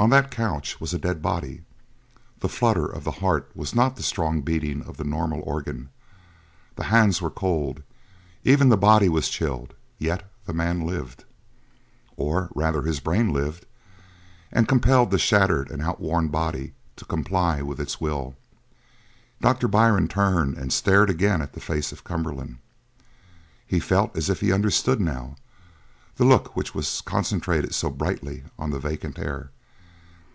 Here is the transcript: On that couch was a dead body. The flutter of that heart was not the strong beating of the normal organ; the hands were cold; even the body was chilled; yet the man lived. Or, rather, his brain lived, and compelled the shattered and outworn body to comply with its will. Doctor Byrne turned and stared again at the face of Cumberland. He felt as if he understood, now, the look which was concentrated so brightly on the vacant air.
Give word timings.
On 0.00 0.08
that 0.08 0.30
couch 0.30 0.80
was 0.80 0.94
a 0.94 0.98
dead 0.98 1.20
body. 1.20 1.60
The 2.38 2.48
flutter 2.48 2.86
of 2.86 3.04
that 3.04 3.16
heart 3.18 3.50
was 3.54 3.74
not 3.74 3.96
the 3.96 4.02
strong 4.02 4.40
beating 4.40 4.80
of 4.84 4.96
the 4.96 5.04
normal 5.04 5.42
organ; 5.44 5.90
the 6.76 6.84
hands 6.84 7.20
were 7.20 7.28
cold; 7.28 7.82
even 8.42 8.70
the 8.70 8.78
body 8.78 9.10
was 9.10 9.28
chilled; 9.28 9.74
yet 9.98 10.26
the 10.46 10.54
man 10.54 10.86
lived. 10.86 11.26
Or, 12.16 12.48
rather, 12.54 12.80
his 12.80 12.98
brain 12.98 13.30
lived, 13.34 13.66
and 14.50 14.66
compelled 14.66 15.10
the 15.10 15.18
shattered 15.18 15.70
and 15.70 15.82
outworn 15.82 16.28
body 16.28 16.72
to 16.96 17.04
comply 17.04 17.60
with 17.60 17.78
its 17.78 18.00
will. 18.00 18.34
Doctor 19.42 19.68
Byrne 19.68 20.08
turned 20.08 20.56
and 20.56 20.72
stared 20.72 21.10
again 21.10 21.42
at 21.42 21.52
the 21.52 21.60
face 21.60 21.92
of 21.92 22.04
Cumberland. 22.04 22.56
He 23.66 23.80
felt 23.80 24.16
as 24.16 24.30
if 24.30 24.40
he 24.40 24.50
understood, 24.50 24.98
now, 24.98 25.36
the 26.16 26.24
look 26.24 26.56
which 26.56 26.74
was 26.74 27.02
concentrated 27.02 27.74
so 27.74 27.90
brightly 27.90 28.44
on 28.58 28.70
the 28.70 28.78
vacant 28.80 29.18
air. 29.18 29.50